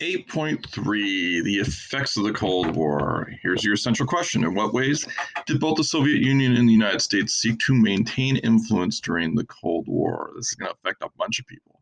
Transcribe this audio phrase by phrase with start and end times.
[0.00, 3.30] 8.3 The effects of the Cold War.
[3.42, 5.06] Here's your essential question In what ways
[5.46, 9.46] did both the Soviet Union and the United States seek to maintain influence during the
[9.46, 10.32] Cold War?
[10.36, 11.80] This is going to affect a bunch of people.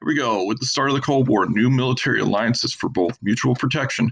[0.00, 0.44] Here we go.
[0.44, 4.10] With the start of the Cold War, new military alliances for both mutual protection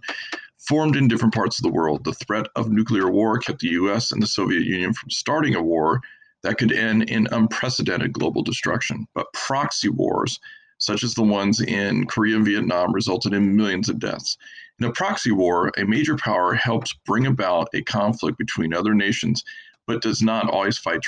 [0.58, 2.04] formed in different parts of the world.
[2.04, 5.62] The threat of nuclear war kept the US and the Soviet Union from starting a
[5.62, 6.02] war
[6.42, 9.06] that could end in unprecedented global destruction.
[9.14, 10.38] But proxy wars,
[10.78, 14.36] such as the ones in Korea and Vietnam, resulted in millions of deaths.
[14.80, 19.44] In a proxy war, a major power helps bring about a conflict between other nations,
[19.86, 21.00] but does not always fight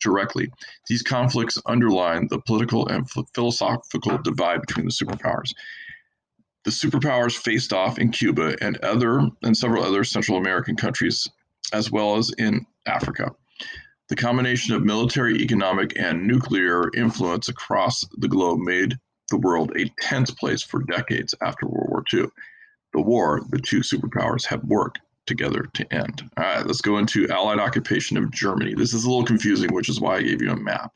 [0.00, 0.50] directly.
[0.88, 5.52] These conflicts underline the political and philosophical divide between the superpowers.
[6.64, 11.28] The superpowers faced off in Cuba and other and several other Central American countries,
[11.72, 13.34] as well as in Africa.
[14.08, 18.98] The combination of military, economic, and nuclear influence across the globe made
[19.30, 22.26] the world a tense place for decades after World War II.
[22.92, 26.22] The war the two superpowers have worked together to end.
[26.36, 28.74] All right, let's go into Allied occupation of Germany.
[28.74, 30.92] This is a little confusing, which is why I gave you a map.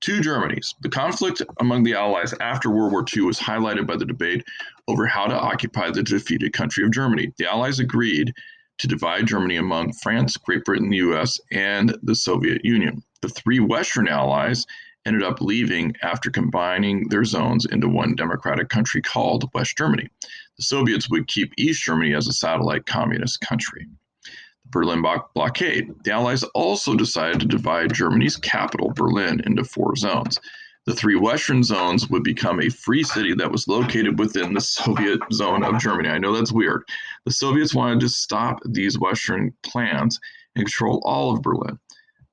[0.00, 0.74] Two Germanys.
[0.82, 4.44] The conflict among the Allies after World War II was highlighted by the debate
[4.86, 7.32] over how to occupy the defeated country of Germany.
[7.38, 8.34] The Allies agreed
[8.78, 13.02] to divide Germany among France, Great Britain, the US, and the Soviet Union.
[13.22, 14.66] The three Western allies
[15.06, 20.08] ended up leaving after combining their zones into one democratic country called West Germany.
[20.56, 23.86] The Soviets would keep East Germany as a satellite communist country.
[24.24, 25.92] The Berlin blockade.
[26.04, 30.38] The Allies also decided to divide Germany's capital, Berlin, into four zones.
[30.86, 35.20] The three Western zones would become a free city that was located within the Soviet
[35.32, 36.10] zone of Germany.
[36.10, 36.82] I know that's weird.
[37.24, 40.20] The Soviets wanted to stop these Western plans
[40.54, 41.78] and control all of Berlin.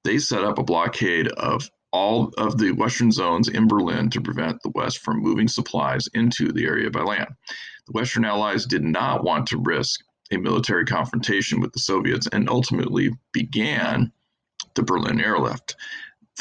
[0.04, 4.62] They set up a blockade of all of the Western zones in Berlin to prevent
[4.64, 7.30] the West from moving supplies into the area by land.
[7.88, 12.50] The Western Allies did not want to risk a military confrontation with the Soviets and
[12.50, 14.12] ultimately began
[14.76, 15.76] the Berlin airlift.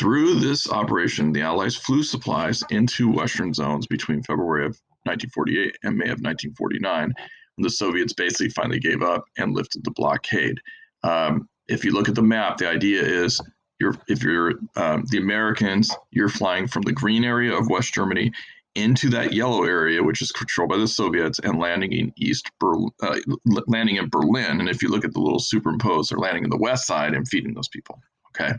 [0.01, 5.95] Through this operation, the Allies flew supplies into Western zones between February of 1948 and
[5.95, 7.13] May of 1949,
[7.57, 10.57] when the Soviets basically finally gave up and lifted the blockade.
[11.03, 13.43] Um, if you look at the map, the idea is
[13.79, 18.33] you're if you're um, the Americans, you're flying from the green area of West Germany
[18.77, 22.89] into that yellow area, which is controlled by the Soviets, and landing in East Berlin,
[23.03, 23.19] uh,
[23.67, 24.61] landing in Berlin.
[24.61, 27.29] And if you look at the little superimposed, they're landing in the west side and
[27.29, 28.01] feeding those people.
[28.29, 28.55] Okay.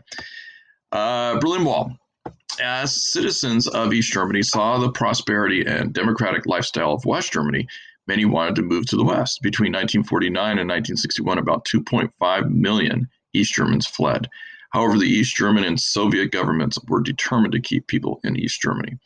[0.92, 1.96] Uh, Berlin Wall.
[2.60, 7.66] As citizens of East Germany saw the prosperity and democratic lifestyle of West Germany,
[8.06, 9.40] many wanted to move to the West.
[9.40, 14.28] Between 1949 and 1961, about 2.5 million East Germans fled.
[14.74, 18.98] However, the East German and Soviet governments were determined to keep people in East Germany.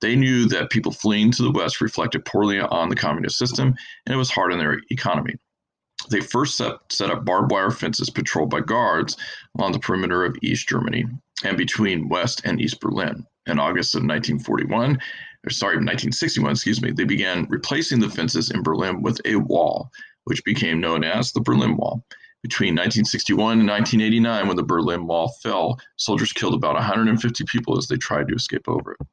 [0.00, 3.74] They knew that people fleeing to the West reflected poorly on the communist system
[4.06, 5.34] and it was hard on their economy.
[6.10, 9.16] They first set, set up barbed wire fences patrolled by guards
[9.56, 11.06] along the perimeter of East Germany
[11.42, 13.26] and between West and East Berlin.
[13.46, 14.98] In August of 1941,
[15.46, 19.90] or sorry, 1961, excuse me, they began replacing the fences in Berlin with a wall,
[20.24, 22.02] which became known as the Berlin Wall.
[22.42, 27.86] Between 1961 and 1989, when the Berlin Wall fell, soldiers killed about 150 people as
[27.86, 29.06] they tried to escape over it.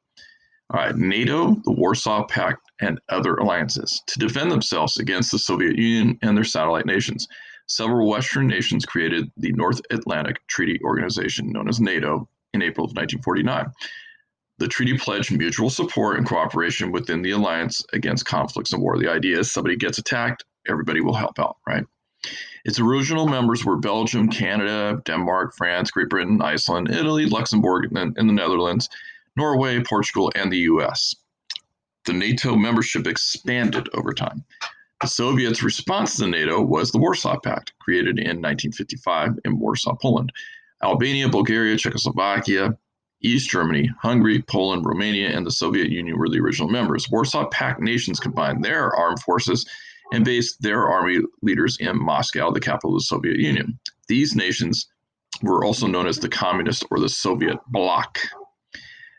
[0.70, 5.76] All right, NATO, the Warsaw Pact, and other alliances to defend themselves against the Soviet
[5.76, 7.28] Union and their satellite nations.
[7.72, 12.90] Several Western nations created the North Atlantic Treaty Organization, known as NATO, in April of
[12.90, 13.72] 1949.
[14.58, 18.98] The treaty pledged mutual support and cooperation within the alliance against conflicts and war.
[18.98, 21.86] The idea is somebody gets attacked, everybody will help out, right?
[22.66, 28.34] Its original members were Belgium, Canada, Denmark, France, Great Britain, Iceland, Italy, Luxembourg, and, the
[28.34, 28.90] Netherlands,
[29.34, 31.16] Norway, Portugal, and the US.
[32.04, 34.44] The NATO membership expanded over time.
[35.02, 40.32] The Soviets' response to NATO was the Warsaw Pact, created in 1955 in Warsaw, Poland.
[40.80, 42.78] Albania, Bulgaria, Czechoslovakia,
[43.20, 47.10] East Germany, Hungary, Poland, Romania, and the Soviet Union were the original members.
[47.10, 49.68] Warsaw Pact nations combined their armed forces
[50.12, 53.80] and based their army leaders in Moscow, the capital of the Soviet Union.
[54.06, 54.86] These nations
[55.42, 58.20] were also known as the Communist or the Soviet Bloc.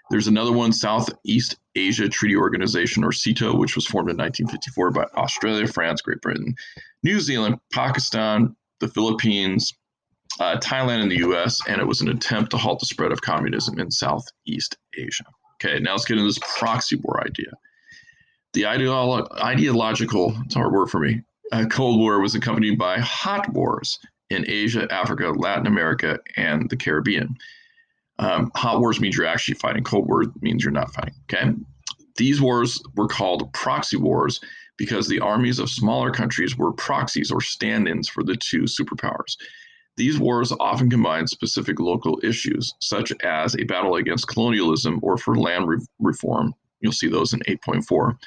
[0.10, 5.04] There's another one, Southeast Asia Treaty Organization, or SEATO, which was formed in 1954 by
[5.16, 6.56] Australia, France, Great Britain,
[7.04, 9.74] New Zealand, Pakistan, the Philippines,
[10.40, 13.22] uh, Thailand, and the US, and it was an attempt to halt the spread of
[13.22, 15.26] communism in Southeast Asia.
[15.56, 17.52] Okay, now let's get into this proxy war idea.
[18.54, 21.22] The ideolo- ideological, it's a hard word for me,
[21.52, 24.00] uh, Cold War was accompanied by hot wars
[24.30, 27.38] in Asia, Africa, Latin America, and the Caribbean.
[28.20, 29.84] Um, hot wars means you're actually fighting.
[29.84, 31.16] Cold war means you're not fighting.
[31.32, 31.52] Okay.
[32.18, 34.40] These wars were called proxy wars
[34.78, 39.36] because the armies of smaller countries were proxies or stand ins for the two superpowers.
[39.96, 45.38] These wars often combined specific local issues, such as a battle against colonialism or for
[45.38, 46.54] land re- reform.
[46.82, 48.18] You'll see those in 8.4,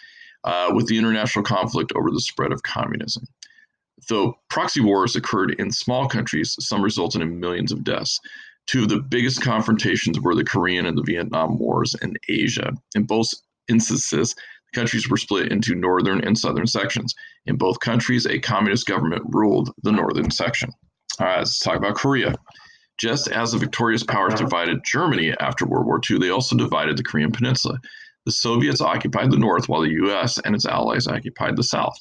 [0.44, 3.24] uh, with the international conflict over the spread of communism.
[4.08, 8.20] Though proxy wars occurred in small countries, some resulted in millions of deaths.
[8.66, 12.72] Two of the biggest confrontations were the Korean and the Vietnam Wars in Asia.
[12.94, 13.28] In both
[13.68, 17.14] instances, the countries were split into northern and southern sections.
[17.46, 20.70] In both countries, a communist government ruled the northern section.
[21.20, 22.34] All right, let's talk about Korea.
[22.98, 27.04] Just as the victorious powers divided Germany after World War II, they also divided the
[27.04, 27.78] Korean Peninsula.
[28.24, 31.96] The Soviets occupied the north while the US and its allies occupied the south.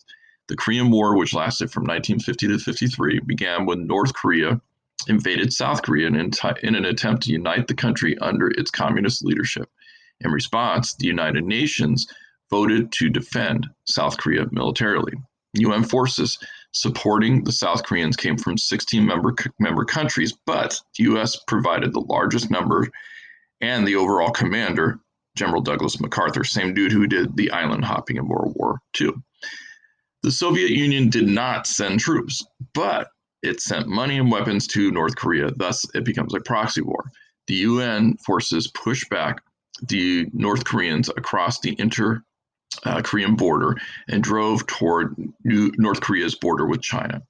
[0.48, 4.60] The Korean War, which lasted from 1950 to 53, began when North Korea
[5.08, 9.70] invaded South Korea in, in an attempt to unite the country under its communist leadership.
[10.22, 12.08] In response, the United Nations
[12.50, 15.14] voted to defend South Korea militarily.
[15.54, 16.38] UN forces
[16.74, 22.02] supporting the South Koreans came from 16 member, member countries, but the US provided the
[22.02, 22.90] largest number
[23.62, 25.00] and the overall commander,
[25.36, 29.12] General Douglas MacArthur, same dude who did the island hopping in World War II.
[30.24, 33.10] The Soviet Union did not send troops, but
[33.46, 35.52] it sent money and weapons to North Korea.
[35.56, 37.12] Thus, it becomes a proxy war.
[37.48, 39.42] The UN forces push back
[39.88, 42.24] the North Koreans across the inter
[42.84, 43.76] uh, Korean border
[44.08, 47.22] and drove toward New North Korea's border with China.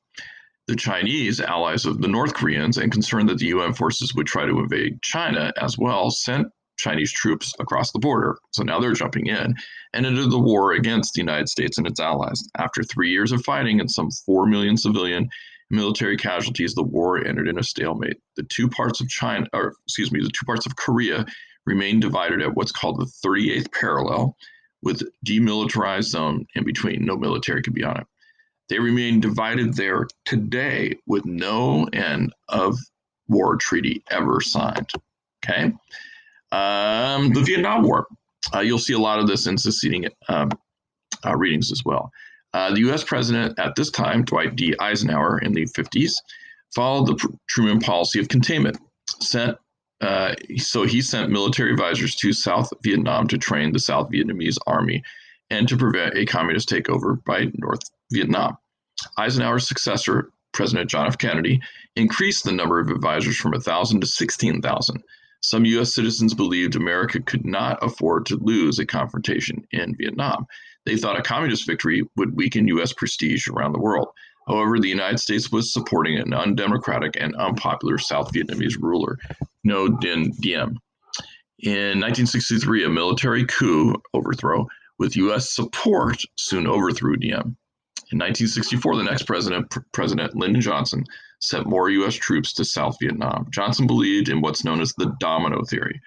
[0.68, 4.46] The Chinese, allies of the North Koreans, and concerned that the UN forces would try
[4.46, 6.48] to invade China as well, sent
[6.78, 8.38] Chinese troops across the border.
[8.52, 9.54] So now they're jumping in
[9.94, 12.42] and entered the war against the United States and its allies.
[12.58, 15.30] After three years of fighting and some 4 million civilian
[15.70, 18.18] military casualties, the war entered in a stalemate.
[18.38, 21.26] The two parts of China, or excuse me, the two parts of Korea
[21.66, 24.36] remained divided at what's called the 38th parallel,
[24.84, 27.06] with demilitarized zone in between.
[27.06, 28.08] No military could be on it.
[28.70, 32.78] They remain divided there today with no end of
[33.28, 34.90] war treaty ever signed.
[35.44, 35.74] Okay.
[36.52, 38.08] Um, the Vietnam War.
[38.54, 40.50] Uh, you'll see a lot of this in succeeding um,
[41.26, 42.12] uh, readings as well.
[42.56, 44.74] Uh, the US president at this time, Dwight D.
[44.80, 46.14] Eisenhower, in the 50s,
[46.74, 48.78] followed the Truman policy of containment,
[49.20, 49.58] sent
[50.00, 55.04] uh, so he sent military advisors to South Vietnam to train the South Vietnamese army
[55.50, 57.82] and to prevent a communist takeover by North
[58.14, 58.58] Vietnam.
[59.18, 61.18] Eisenhower's successor, President John F.
[61.18, 61.62] Kennedy,
[61.98, 65.04] increased the number of advisors from 1,000 to 16,000.
[65.46, 65.94] Some U.S.
[65.94, 70.48] citizens believed America could not afford to lose a confrontation in Vietnam.
[70.88, 72.94] They thought a communist victory would weaken U.S.
[72.94, 74.08] prestige around the world.
[74.48, 79.20] However, the United States was supporting an undemocratic and unpopular South Vietnamese ruler,
[79.64, 80.80] Ngo Dinh Diem.
[81.60, 84.66] In 1963, a military coup overthrow
[84.98, 85.56] with U.S.
[85.56, 87.56] support soon overthrew Diem.
[88.12, 91.04] In 1964, the next president, President Lyndon Johnson,
[91.40, 92.14] sent more U.S.
[92.14, 93.48] troops to South Vietnam.
[93.52, 96.00] Johnson believed in what's known as the domino theory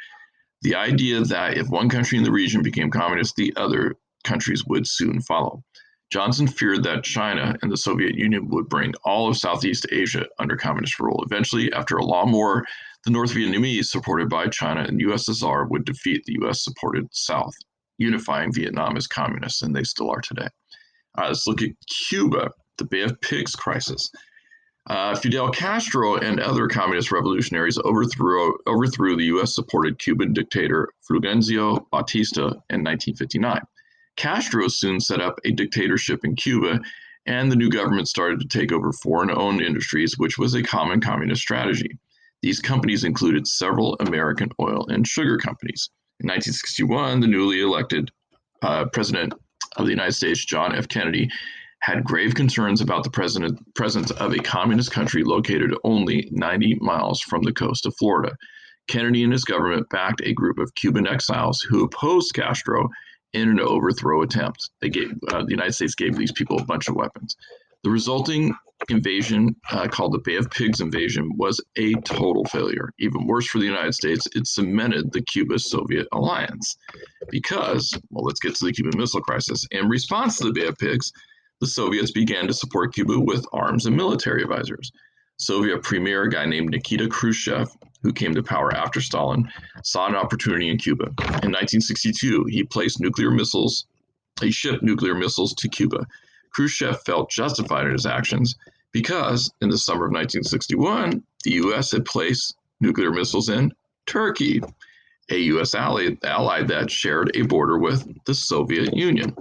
[0.62, 4.86] the idea that if one country in the region became communist, the other countries would
[4.86, 5.62] soon follow.
[6.10, 10.56] Johnson feared that China and the Soviet Union would bring all of Southeast Asia under
[10.56, 11.22] communist rule.
[11.24, 12.64] Eventually, after a long war,
[13.04, 17.54] the North Vietnamese, supported by China and USSR, would defeat the US supported South,
[17.98, 20.48] unifying Vietnam as communists, and they still are today.
[21.16, 21.70] Uh, let's look at
[22.08, 24.10] Cuba, the Bay of Pigs crisis.
[24.88, 31.84] Uh, Fidel Castro and other communist revolutionaries overthrew, overthrew the US supported Cuban dictator Fulgencio
[31.90, 33.60] Batista in 1959.
[34.16, 36.80] Castro soon set up a dictatorship in Cuba,
[37.26, 41.00] and the new government started to take over foreign owned industries, which was a common
[41.00, 41.98] communist strategy.
[42.40, 45.90] These companies included several American oil and sugar companies.
[46.20, 48.10] In 1961, the newly elected
[48.62, 49.34] uh, president
[49.78, 50.88] of the United States, John F.
[50.88, 51.30] Kennedy,
[51.80, 57.20] had grave concerns about the president, presence of a communist country located only 90 miles
[57.20, 58.36] from the coast of Florida.
[58.88, 62.88] Kennedy and his government backed a group of Cuban exiles who opposed Castro
[63.32, 64.70] in an overthrow attempt.
[64.80, 67.36] They gave uh, the United States gave these people a bunch of weapons.
[67.84, 68.54] The resulting
[68.88, 72.90] invasion, uh, called the Bay of Pigs invasion, was a total failure.
[72.98, 76.76] Even worse for the United States, it cemented the Cuba Soviet alliance.
[77.30, 79.66] Because, well, let's get to the Cuban Missile Crisis.
[79.70, 81.12] In response to the Bay of Pigs,
[81.60, 84.92] the Soviets began to support Cuba with arms and military advisors.
[85.38, 87.70] Soviet premier, a guy named Nikita Khrushchev,
[88.02, 89.48] who came to power after Stalin,
[89.82, 91.06] saw an opportunity in Cuba.
[91.42, 93.86] In 1962, he placed nuclear missiles,
[94.40, 96.06] he shipped nuclear missiles to Cuba.
[96.52, 98.56] Khrushchev felt justified in his actions
[98.92, 103.72] because in the summer of 1961, the US had placed nuclear missiles in
[104.06, 104.60] Turkey.
[105.30, 105.74] a U.S.
[105.74, 109.36] ally, ally that shared a border with the Soviet Union.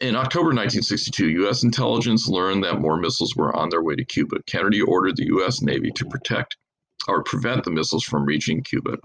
[0.00, 1.64] In October 1962, U.S.
[1.64, 4.36] intelligence learned that more missiles were on their way to Cuba.
[4.46, 5.62] Kennedy ordered the U.S.
[5.62, 6.56] Navy to protect
[7.08, 8.98] or prevent the missiles from reaching Cuba.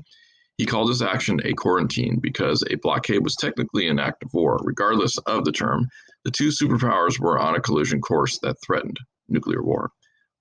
[0.59, 4.59] He called his action a quarantine because a blockade was technically an act of war.
[4.61, 5.87] Regardless of the term,
[6.25, 8.97] the two superpowers were on a collision course that threatened
[9.29, 9.91] nuclear war.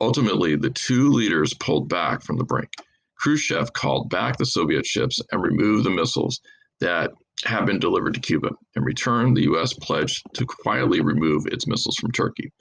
[0.01, 2.71] Ultimately, the two leaders pulled back from the brink.
[3.15, 6.41] Khrushchev called back the Soviet ships and removed the missiles
[6.81, 7.13] that
[7.45, 8.51] had been delivered to Cuba.
[8.75, 9.73] In return, the U.S.
[9.73, 12.53] pledged to quietly remove its missiles from Turkey.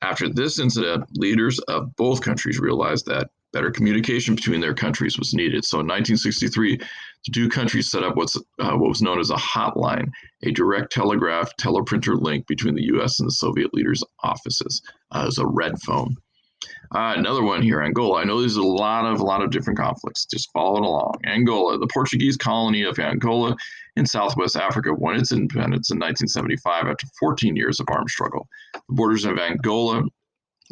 [0.00, 5.34] After this incident, leaders of both countries realized that better communication between their countries was
[5.34, 5.64] needed.
[5.64, 6.86] So in 1963, the
[7.32, 10.08] two countries set up what's, uh, what was known as a hotline,
[10.42, 13.20] a direct telegraph teleprinter link between the U.S.
[13.20, 14.82] and the Soviet leaders' offices.
[15.10, 16.16] Uh, was a red phone.
[16.94, 18.20] Uh, another one here, Angola.
[18.20, 20.26] I know there's a lot of a lot of different conflicts.
[20.26, 21.14] Just follow it along.
[21.24, 23.56] Angola, the Portuguese colony of Angola
[23.96, 28.46] in Southwest Africa, won its independence in 1975 after 14 years of armed struggle.
[28.74, 30.02] The borders of Angola,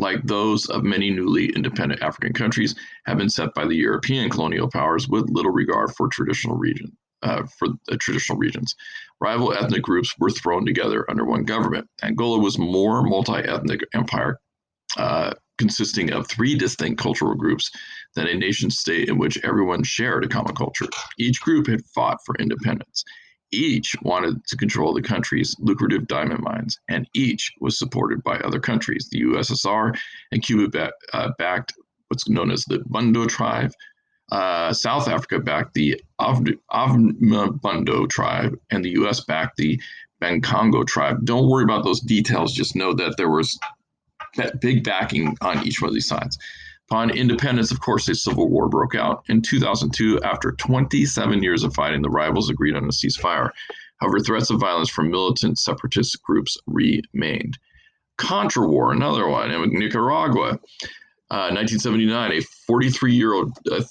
[0.00, 2.74] like those of many newly independent African countries,
[3.06, 6.96] have been set by the European colonial powers with little regard for traditional region.
[7.22, 8.74] Uh, for the traditional regions.
[9.20, 11.86] Rival ethnic groups were thrown together under one government.
[12.02, 14.40] Angola was more multi-ethnic empire
[14.96, 17.70] uh, consisting of three distinct cultural groups
[18.14, 20.86] than a nation state in which everyone shared a common culture.
[21.18, 23.04] Each group had fought for independence.
[23.52, 28.60] Each wanted to control the country's lucrative diamond mines, and each was supported by other
[28.60, 29.08] countries.
[29.10, 29.96] The USSR
[30.30, 31.72] and Cuba uh, backed
[32.08, 33.72] what's known as the Mbundu tribe.
[34.30, 39.24] Uh, South Africa backed the Ovimbundu tribe, and the U.S.
[39.24, 39.80] backed the
[40.22, 41.24] Bakongo tribe.
[41.24, 42.52] Don't worry about those details.
[42.52, 43.58] Just know that there was
[44.36, 46.38] that big backing on each one of these sides.
[46.90, 49.22] Upon independence, of course, a civil war broke out.
[49.28, 53.50] In 2002, after 27 years of fighting, the rivals agreed on a ceasefire.
[53.98, 57.58] However, threats of violence from militant separatist groups remained.
[58.18, 60.58] Contra War, another one in Nicaragua.
[61.30, 63.84] Uh, 1979, a 43 year old, uh,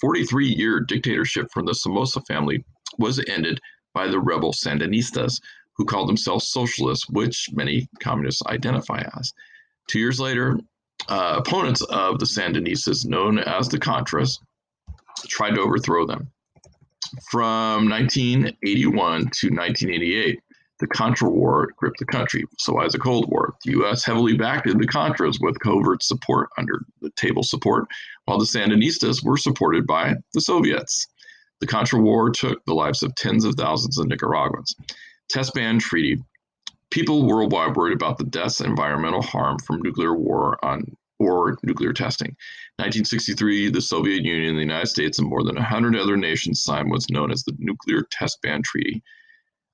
[0.00, 2.64] 43 year dictatorship from the Somoza family
[2.98, 3.60] was ended
[3.94, 5.40] by the rebel Sandinistas,
[5.76, 9.32] who called themselves socialists, which many communists identify as.
[9.86, 10.58] Two years later,
[11.08, 14.38] uh, opponents of the Sandinistas, known as the Contras,
[15.28, 16.30] tried to overthrow them.
[17.30, 20.40] From 1981 to 1988,
[20.80, 22.44] the Contra War gripped the country.
[22.58, 24.04] So, as a Cold War, the U.S.
[24.04, 27.86] heavily backed the Contras with covert support under the table support,
[28.24, 31.06] while the Sandinistas were supported by the Soviets.
[31.60, 34.74] The Contra War took the lives of tens of thousands of Nicaraguans.
[35.28, 36.20] Test ban treaty
[36.90, 40.84] People worldwide worried about the deaths and environmental harm from nuclear war on
[41.18, 42.36] or nuclear testing.
[42.76, 47.10] 1963, the Soviet Union, the United States, and more than 100 other nations signed what's
[47.10, 49.02] known as the Nuclear Test Ban Treaty.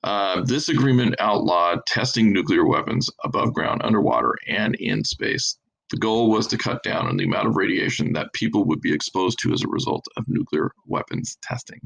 [0.03, 5.59] Uh, this agreement outlawed testing nuclear weapons above ground, underwater, and in space.
[5.91, 8.93] The goal was to cut down on the amount of radiation that people would be
[8.93, 11.81] exposed to as a result of nuclear weapons testing.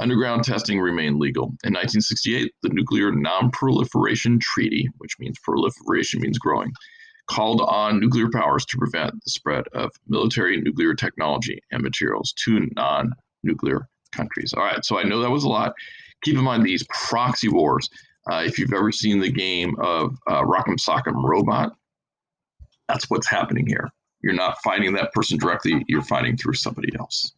[0.00, 1.44] Underground testing remained legal.
[1.62, 6.72] In 1968, the Nuclear Non-Proliferation Treaty, which means proliferation means growing,
[7.28, 12.66] called on nuclear powers to prevent the spread of military nuclear technology and materials to
[12.76, 14.54] non-nuclear countries.
[14.54, 15.74] All right, so I know that was a lot.
[16.22, 17.88] Keep in mind these proxy wars.
[18.30, 21.72] Uh, if you've ever seen the game of uh, Rock'em Sock'em Robot,
[22.88, 23.90] that's what's happening here.
[24.22, 27.32] You're not fighting that person directly, you're fighting through somebody else.